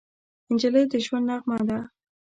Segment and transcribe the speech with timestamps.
[0.51, 1.79] نجلۍ د ژوند نغمه ده.